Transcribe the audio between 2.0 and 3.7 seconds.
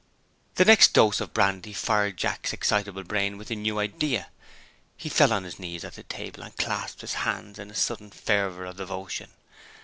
Jack's excitable brain with a